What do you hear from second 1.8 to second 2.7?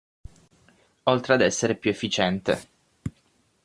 efficiente.